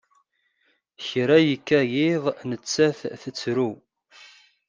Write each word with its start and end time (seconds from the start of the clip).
Kra 1.07 1.37
yekka 1.47 1.79
yiḍ 1.93 2.23
nettat 2.49 2.99
tettru. 3.21 3.71